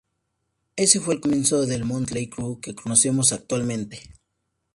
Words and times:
Ese 0.77 0.99
fue 0.99 1.13
el 1.13 1.21
comienzo 1.21 1.67
del 1.67 1.85
Mötley 1.85 2.27
Crüe 2.27 2.59
que 2.59 2.73
conocemos 2.73 3.33
actualmente. 3.33 4.01